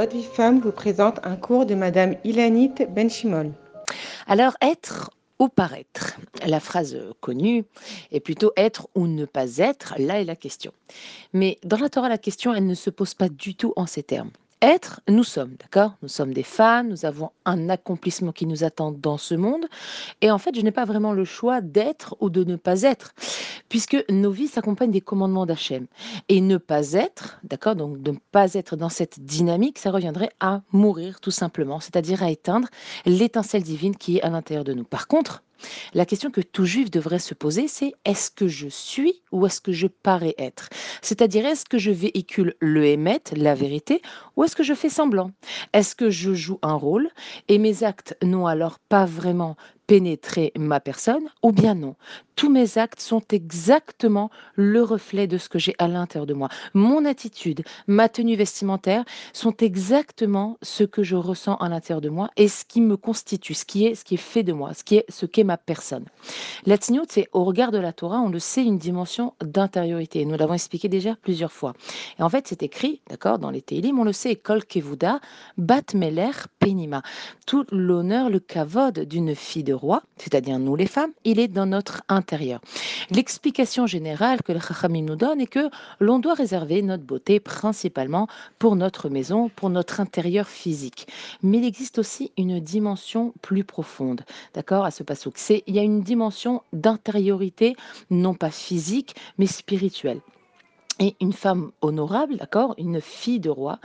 Votre 0.00 0.16
vie 0.16 0.24
femme 0.24 0.60
vous 0.60 0.72
présente 0.72 1.20
un 1.24 1.36
cours 1.36 1.66
de 1.66 1.74
Madame 1.74 2.16
Ilanit 2.24 2.72
Benchimol. 2.88 3.52
Alors, 4.26 4.56
être 4.62 5.10
ou 5.38 5.48
paraître 5.48 6.18
La 6.46 6.58
phrase 6.58 6.96
connue 7.20 7.66
est 8.10 8.20
plutôt 8.20 8.50
être 8.56 8.88
ou 8.94 9.06
ne 9.06 9.26
pas 9.26 9.58
être, 9.58 9.96
là 9.98 10.18
est 10.18 10.24
la 10.24 10.36
question. 10.36 10.72
Mais 11.34 11.58
dans 11.64 11.76
la 11.76 11.90
Torah, 11.90 12.08
la 12.08 12.16
question, 12.16 12.54
elle 12.54 12.66
ne 12.66 12.74
se 12.74 12.88
pose 12.88 13.12
pas 13.12 13.28
du 13.28 13.54
tout 13.54 13.74
en 13.76 13.84
ces 13.84 14.02
termes. 14.02 14.30
Être, 14.62 15.00
nous 15.08 15.24
sommes, 15.24 15.54
d'accord? 15.58 15.94
Nous 16.02 16.08
sommes 16.08 16.34
des 16.34 16.42
femmes, 16.42 16.88
nous 16.88 17.06
avons 17.06 17.30
un 17.46 17.70
accomplissement 17.70 18.30
qui 18.30 18.44
nous 18.44 18.62
attend 18.62 18.92
dans 18.92 19.16
ce 19.16 19.34
monde. 19.34 19.64
Et 20.20 20.30
en 20.30 20.36
fait, 20.36 20.54
je 20.54 20.60
n'ai 20.60 20.70
pas 20.70 20.84
vraiment 20.84 21.14
le 21.14 21.24
choix 21.24 21.62
d'être 21.62 22.14
ou 22.20 22.28
de 22.28 22.44
ne 22.44 22.56
pas 22.56 22.82
être, 22.82 23.14
puisque 23.70 23.96
nos 24.10 24.30
vies 24.30 24.48
s'accompagnent 24.48 24.90
des 24.90 25.00
commandements 25.00 25.46
d'Hachem. 25.46 25.86
Et 26.28 26.42
ne 26.42 26.58
pas 26.58 26.92
être, 26.92 27.40
d'accord? 27.42 27.74
Donc 27.74 28.06
ne 28.06 28.12
pas 28.32 28.52
être 28.52 28.76
dans 28.76 28.90
cette 28.90 29.20
dynamique, 29.20 29.78
ça 29.78 29.90
reviendrait 29.90 30.32
à 30.40 30.60
mourir 30.72 31.20
tout 31.20 31.30
simplement, 31.30 31.80
c'est-à-dire 31.80 32.22
à 32.22 32.30
éteindre 32.30 32.68
l'étincelle 33.06 33.62
divine 33.62 33.96
qui 33.96 34.18
est 34.18 34.22
à 34.22 34.28
l'intérieur 34.28 34.64
de 34.64 34.74
nous. 34.74 34.84
Par 34.84 35.08
contre, 35.08 35.42
la 35.94 36.06
question 36.06 36.30
que 36.30 36.40
tout 36.40 36.64
juif 36.64 36.90
devrait 36.90 37.18
se 37.18 37.34
poser, 37.34 37.68
c'est 37.68 37.92
est-ce 38.04 38.30
que 38.30 38.48
je 38.48 38.68
suis 38.68 39.22
ou 39.32 39.46
est-ce 39.46 39.60
que 39.60 39.72
je 39.72 39.86
parais 39.86 40.34
être? 40.38 40.68
C'est-à-dire, 41.02 41.46
est-ce 41.46 41.64
que 41.64 41.78
je 41.78 41.90
véhicule 41.90 42.54
le 42.60 42.86
émet, 42.86 43.20
la 43.36 43.54
vérité, 43.54 44.02
ou 44.36 44.44
est-ce 44.44 44.56
que 44.56 44.62
je 44.62 44.74
fais 44.74 44.88
semblant? 44.88 45.30
Est-ce 45.72 45.94
que 45.94 46.10
je 46.10 46.34
joue 46.34 46.58
un 46.62 46.74
rôle 46.74 47.08
et 47.48 47.58
mes 47.58 47.84
actes 47.84 48.16
n'ont 48.22 48.46
alors 48.46 48.78
pas 48.78 49.04
vraiment 49.04 49.56
pénétrer 49.90 50.52
ma 50.56 50.78
personne 50.78 51.24
ou 51.42 51.50
bien 51.50 51.74
non. 51.74 51.96
Tous 52.36 52.48
mes 52.48 52.78
actes 52.78 53.00
sont 53.00 53.24
exactement 53.32 54.30
le 54.54 54.84
reflet 54.84 55.26
de 55.26 55.36
ce 55.36 55.48
que 55.48 55.58
j'ai 55.58 55.74
à 55.78 55.88
l'intérieur 55.88 56.26
de 56.26 56.32
moi. 56.32 56.48
Mon 56.74 57.04
attitude, 57.04 57.64
ma 57.88 58.08
tenue 58.08 58.36
vestimentaire 58.36 59.04
sont 59.32 59.54
exactement 59.56 60.58
ce 60.62 60.84
que 60.84 61.02
je 61.02 61.16
ressens 61.16 61.56
à 61.56 61.68
l'intérieur 61.68 62.00
de 62.00 62.08
moi 62.08 62.30
et 62.36 62.46
ce 62.46 62.64
qui 62.64 62.80
me 62.80 62.96
constitue, 62.96 63.52
ce 63.54 63.64
qui 63.64 63.84
est 63.84 63.96
ce 63.96 64.04
qui 64.04 64.14
est 64.14 64.16
fait 64.16 64.44
de 64.44 64.52
moi, 64.52 64.74
ce 64.74 64.84
qui 64.84 64.94
est 64.94 65.06
ce 65.08 65.26
qu'est 65.26 65.42
ma 65.42 65.56
personne. 65.56 66.04
La 66.66 66.76
c'est 67.08 67.28
au 67.32 67.44
regard 67.44 67.72
de 67.72 67.78
la 67.78 67.92
Torah, 67.92 68.20
on 68.20 68.28
le 68.28 68.38
sait, 68.38 68.62
une 68.62 68.78
dimension 68.78 69.34
d'intériorité. 69.42 70.24
Nous 70.24 70.36
l'avons 70.36 70.54
expliqué 70.54 70.88
déjà 70.88 71.16
plusieurs 71.16 71.52
fois. 71.52 71.74
Et 72.18 72.22
en 72.22 72.28
fait, 72.28 72.46
c'est 72.46 72.62
écrit, 72.62 73.00
d'accord, 73.08 73.38
dans 73.38 73.50
les 73.50 73.60
Télim, 73.60 73.98
on 73.98 74.04
le 74.04 74.12
sait, 74.12 74.36
Kol 74.36 74.64
Kevuda, 74.64 75.20
Bat 75.58 75.94
Meler 75.94 76.30
Penima. 76.58 77.02
Tout 77.46 77.64
l'honneur, 77.72 78.30
le 78.30 78.38
kavod 78.38 79.00
d'une 79.00 79.34
fille 79.34 79.64
de 79.64 79.79
roi, 79.80 80.02
c'est-à-dire 80.16 80.58
nous 80.58 80.76
les 80.76 80.86
femmes, 80.86 81.12
il 81.24 81.40
est 81.40 81.48
dans 81.48 81.66
notre 81.66 82.02
intérieur. 82.08 82.60
L'explication 83.10 83.86
générale 83.86 84.42
que 84.42 84.52
le 84.52 84.60
Chachamim 84.60 85.02
nous 85.02 85.16
donne 85.16 85.40
est 85.40 85.46
que 85.46 85.70
l'on 85.98 86.18
doit 86.18 86.34
réserver 86.34 86.82
notre 86.82 87.04
beauté 87.04 87.40
principalement 87.40 88.28
pour 88.58 88.76
notre 88.76 89.08
maison, 89.08 89.48
pour 89.48 89.70
notre 89.70 90.00
intérieur 90.00 90.46
physique. 90.46 91.06
Mais 91.42 91.58
il 91.58 91.64
existe 91.64 91.98
aussi 91.98 92.32
une 92.36 92.60
dimension 92.60 93.32
plus 93.42 93.64
profonde, 93.64 94.22
d'accord, 94.54 94.84
à 94.84 94.90
ce 94.90 95.02
pasouk. 95.02 95.34
C'est 95.36 95.62
il 95.66 95.74
y 95.74 95.78
a 95.78 95.82
une 95.82 96.02
dimension 96.02 96.62
d'intériorité, 96.72 97.74
non 98.10 98.34
pas 98.34 98.50
physique, 98.50 99.14
mais 99.38 99.46
spirituelle. 99.46 100.20
Et 101.00 101.16
une 101.20 101.32
femme 101.32 101.72
honorable, 101.80 102.36
d'accord, 102.36 102.74
une 102.76 103.00
fille 103.00 103.40
de 103.40 103.48
roi, 103.48 103.78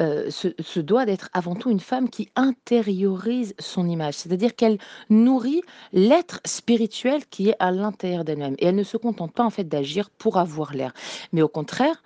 euh, 0.00 0.28
se, 0.30 0.80
doit 0.80 1.06
d'être 1.06 1.28
avant 1.32 1.54
tout 1.54 1.70
une 1.70 1.80
femme 1.80 2.10
qui 2.10 2.30
intériorise 2.36 3.54
son 3.58 3.88
image, 3.88 4.14
c'est-à-dire 4.14 4.54
qu'elle 4.56 4.78
nourrit 5.08 5.62
l'être 5.92 6.40
spirituel 6.44 7.26
qui 7.26 7.50
est 7.50 7.56
à 7.60 7.70
l'intérieur 7.70 8.24
d'elle-même. 8.24 8.54
Et 8.58 8.66
elle 8.66 8.74
ne 8.74 8.82
se 8.82 8.96
contente 8.96 9.32
pas 9.32 9.44
en 9.44 9.50
fait 9.50 9.64
d'agir 9.64 10.10
pour 10.10 10.36
avoir 10.36 10.74
l'air, 10.74 10.92
mais 11.32 11.42
au 11.42 11.48
contraire, 11.48 12.02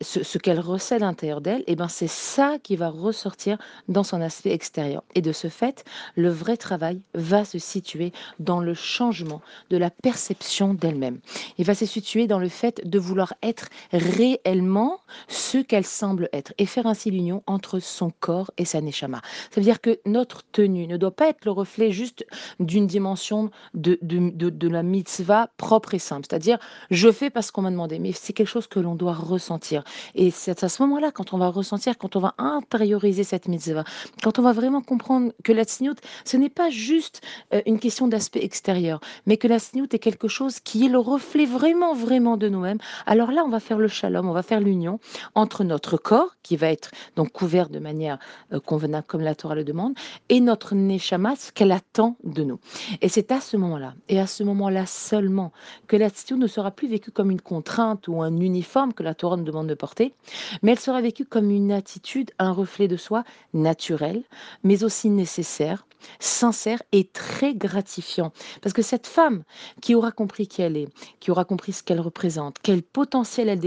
ce, 0.00 0.38
qu'elle 0.38 0.60
recèle 0.60 1.02
à 1.02 1.06
l'intérieur 1.06 1.40
d'elle, 1.40 1.64
eh 1.66 1.76
ben 1.76 1.88
c'est 1.88 2.08
ça 2.08 2.58
qui 2.62 2.76
va 2.76 2.88
ressortir 2.88 3.58
dans 3.88 4.04
son 4.04 4.20
aspect 4.20 4.52
extérieur. 4.52 5.02
Et 5.14 5.22
de 5.22 5.32
ce 5.32 5.48
fait, 5.48 5.84
le 6.16 6.28
vrai 6.28 6.56
travail 6.56 7.00
va 7.14 7.44
se 7.44 7.58
situer 7.58 8.12
dans 8.40 8.60
le 8.60 8.74
changement 8.74 9.40
de 9.70 9.76
la 9.76 9.90
perception 9.90 10.74
d'elle-même. 10.74 11.18
Il 11.58 11.64
va 11.64 11.74
se 11.74 11.86
situer 11.86 12.26
dans 12.26 12.38
le 12.38 12.48
fait 12.48 12.86
de 12.86 12.98
vouloir 12.98 13.34
être 13.42 13.68
réellement 13.92 15.00
ce 15.28 15.58
qu'elle 15.58 15.86
semble 15.86 16.28
être 16.32 16.52
et 16.58 16.66
faire 16.66 16.86
ainsi 16.86 17.10
l'union 17.10 17.42
entre 17.46 17.78
son 17.80 18.10
corps 18.20 18.50
et 18.58 18.64
sa 18.64 18.80
neshama. 18.80 19.20
Ça 19.50 19.60
veut 19.60 19.64
dire 19.64 19.80
que 19.80 19.98
notre 20.06 20.42
tenue 20.52 20.86
ne 20.86 20.96
doit 20.96 21.10
pas 21.10 21.28
être 21.28 21.44
le 21.44 21.50
reflet 21.50 21.92
juste 21.92 22.26
d'une 22.60 22.86
dimension 22.86 23.50
de, 23.74 23.98
de, 24.02 24.68
la 24.68 24.82
mitzvah 24.82 25.48
propre 25.56 25.94
et 25.94 25.98
simple, 25.98 26.26
c'est-à-dire 26.28 26.58
je 26.90 27.10
fais 27.10 27.30
parce 27.30 27.50
qu'on 27.50 27.62
m'a 27.62 27.70
demandé, 27.70 27.98
mais 27.98 28.12
c'est 28.12 28.32
quelque 28.32 28.48
chose 28.48 28.66
que 28.66 28.80
l'on 28.80 28.94
doit 28.94 29.14
ressentir. 29.14 29.84
Et 30.14 30.30
c'est 30.30 30.64
à 30.64 30.68
ce 30.68 30.82
moment-là, 30.82 31.10
quand 31.12 31.32
on 31.32 31.38
va 31.38 31.48
ressentir, 31.48 31.98
quand 31.98 32.16
on 32.16 32.20
va 32.20 32.34
intérioriser 32.38 33.24
cette 33.24 33.48
mitzvah, 33.48 33.84
quand 34.22 34.38
on 34.38 34.42
va 34.42 34.52
vraiment 34.52 34.82
comprendre 34.82 35.32
que 35.44 35.52
la 35.52 35.64
tsniout, 35.64 35.96
ce 36.24 36.36
n'est 36.36 36.50
pas 36.50 36.70
juste 36.70 37.20
euh, 37.54 37.62
une 37.66 37.78
question 37.78 38.08
d'aspect 38.08 38.42
extérieur, 38.42 39.00
mais 39.26 39.36
que 39.36 39.48
la 39.48 39.58
tsniout 39.58 39.92
est 39.94 39.98
quelque 39.98 40.28
chose 40.28 40.60
qui 40.60 40.86
est 40.86 40.88
le 40.88 40.98
reflet 40.98 41.46
vraiment, 41.46 41.94
vraiment 41.94 42.36
de 42.36 42.48
nous-mêmes, 42.48 42.78
alors 43.06 43.30
là, 43.30 43.44
on 43.44 43.48
va 43.48 43.60
le 43.78 43.88
shalom, 43.88 44.28
on 44.28 44.32
va 44.32 44.42
faire 44.42 44.60
l'union 44.60 44.98
entre 45.34 45.64
notre 45.64 45.96
corps, 45.96 46.36
qui 46.42 46.56
va 46.56 46.70
être 46.70 46.90
donc 47.16 47.32
couvert 47.32 47.68
de 47.68 47.78
manière 47.78 48.18
euh, 48.52 48.60
convenable 48.60 49.06
comme 49.06 49.20
la 49.20 49.34
Torah 49.34 49.54
le 49.54 49.64
demande, 49.64 49.94
et 50.28 50.40
notre 50.40 50.74
neshama, 50.74 51.36
ce 51.36 51.52
qu'elle 51.52 51.72
attend 51.72 52.16
de 52.24 52.44
nous. 52.44 52.60
Et 53.00 53.08
c'est 53.08 53.32
à 53.32 53.40
ce 53.40 53.56
moment-là, 53.56 53.94
et 54.08 54.20
à 54.20 54.26
ce 54.26 54.42
moment-là 54.44 54.86
seulement, 54.86 55.52
que 55.86 55.96
l'attitude 55.96 56.38
ne 56.38 56.46
sera 56.46 56.70
plus 56.70 56.88
vécue 56.88 57.10
comme 57.10 57.30
une 57.30 57.40
contrainte 57.40 58.08
ou 58.08 58.22
un 58.22 58.40
uniforme 58.40 58.92
que 58.92 59.02
la 59.02 59.14
Torah 59.14 59.36
nous 59.36 59.44
demande 59.44 59.66
de 59.66 59.74
porter, 59.74 60.14
mais 60.62 60.72
elle 60.72 60.78
sera 60.78 61.00
vécue 61.00 61.24
comme 61.24 61.50
une 61.50 61.72
attitude, 61.72 62.30
un 62.38 62.52
reflet 62.52 62.88
de 62.88 62.96
soi 62.96 63.24
naturel, 63.54 64.22
mais 64.62 64.84
aussi 64.84 65.10
nécessaire, 65.10 65.86
sincère 66.18 66.82
et 66.92 67.04
très 67.04 67.54
gratifiant. 67.54 68.32
Parce 68.62 68.72
que 68.72 68.82
cette 68.82 69.06
femme 69.06 69.42
qui 69.80 69.94
aura 69.94 70.12
compris 70.12 70.46
qui 70.46 70.62
elle 70.62 70.76
est, 70.76 70.88
qui 71.20 71.30
aura 71.30 71.44
compris 71.44 71.72
ce 71.72 71.82
qu'elle 71.82 72.00
représente, 72.00 72.56
quel 72.62 72.82
potentiel 72.82 73.48
elle 73.48 73.60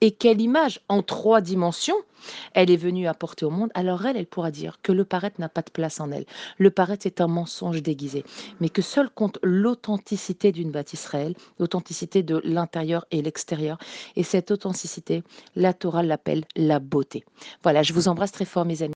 et 0.00 0.10
quelle 0.10 0.40
image 0.40 0.80
en 0.88 1.02
trois 1.02 1.40
dimensions 1.40 1.96
elle 2.54 2.70
est 2.70 2.76
venue 2.76 3.06
apporter 3.06 3.44
au 3.44 3.50
monde, 3.50 3.70
alors 3.74 4.06
elle, 4.06 4.16
elle 4.16 4.26
pourra 4.26 4.50
dire 4.50 4.78
que 4.82 4.92
le 4.92 5.04
paraître 5.04 5.40
n'a 5.40 5.48
pas 5.48 5.62
de 5.62 5.70
place 5.70 6.00
en 6.00 6.10
elle. 6.10 6.26
Le 6.58 6.70
paraître 6.70 7.06
est 7.06 7.20
un 7.20 7.26
mensonge 7.26 7.82
déguisé, 7.82 8.24
mais 8.60 8.68
que 8.68 8.82
seul 8.82 9.10
compte 9.10 9.38
l'authenticité 9.42 10.52
d'une 10.52 10.70
bâtisse 10.70 10.94
Israël, 10.94 11.34
l'authenticité 11.58 12.22
de 12.22 12.40
l'intérieur 12.44 13.04
et 13.10 13.20
l'extérieur. 13.20 13.78
Et 14.16 14.22
cette 14.22 14.50
authenticité, 14.52 15.24
la 15.56 15.74
Torah 15.74 16.02
l'appelle 16.02 16.44
la 16.56 16.78
beauté. 16.78 17.24
Voilà, 17.62 17.82
je 17.82 17.92
vous 17.92 18.08
embrasse 18.08 18.32
très 18.32 18.44
fort, 18.44 18.64
mes 18.64 18.82
amis. 18.82 18.92